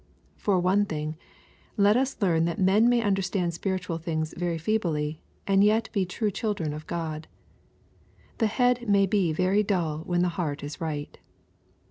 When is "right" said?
10.81-11.19